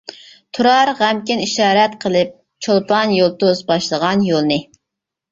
تۇرار 0.57 0.89
غەمكىن 1.01 1.41
ئىشارەت 1.43 1.97
قىلىپ، 2.05 2.31
چولپان 2.67 3.13
يۇلتۇز 3.17 3.61
باشلىغان 3.69 4.25
يولنى. 4.29 4.59